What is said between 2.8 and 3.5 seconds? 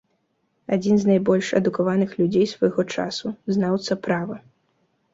часу,